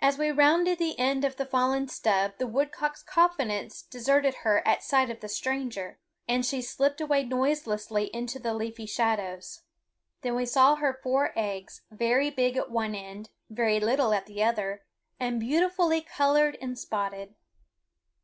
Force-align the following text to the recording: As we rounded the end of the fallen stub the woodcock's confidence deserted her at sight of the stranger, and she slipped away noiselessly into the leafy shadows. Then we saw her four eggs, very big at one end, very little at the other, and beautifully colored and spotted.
As 0.00 0.18
we 0.18 0.30
rounded 0.30 0.78
the 0.78 0.96
end 1.00 1.24
of 1.24 1.34
the 1.34 1.44
fallen 1.44 1.88
stub 1.88 2.34
the 2.38 2.46
woodcock's 2.46 3.02
confidence 3.02 3.82
deserted 3.82 4.34
her 4.46 4.62
at 4.64 4.84
sight 4.84 5.10
of 5.10 5.18
the 5.18 5.28
stranger, 5.28 5.98
and 6.28 6.46
she 6.46 6.62
slipped 6.62 7.00
away 7.00 7.24
noiselessly 7.24 8.04
into 8.14 8.38
the 8.38 8.54
leafy 8.54 8.86
shadows. 8.86 9.62
Then 10.20 10.36
we 10.36 10.46
saw 10.46 10.76
her 10.76 10.94
four 11.02 11.32
eggs, 11.34 11.82
very 11.90 12.30
big 12.30 12.56
at 12.56 12.70
one 12.70 12.94
end, 12.94 13.30
very 13.50 13.80
little 13.80 14.14
at 14.14 14.26
the 14.26 14.44
other, 14.44 14.84
and 15.18 15.40
beautifully 15.40 16.02
colored 16.02 16.56
and 16.60 16.78
spotted. 16.78 17.34